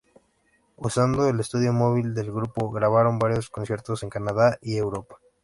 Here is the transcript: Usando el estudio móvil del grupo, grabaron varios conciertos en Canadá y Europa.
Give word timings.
Usando 0.77 1.29
el 1.29 1.39
estudio 1.39 1.73
móvil 1.73 2.15
del 2.15 2.31
grupo, 2.31 2.71
grabaron 2.71 3.19
varios 3.19 3.51
conciertos 3.51 4.01
en 4.01 4.09
Canadá 4.09 4.57
y 4.59 4.77
Europa. 4.77 5.19